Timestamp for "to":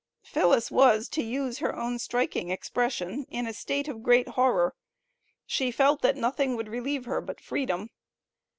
1.09-1.21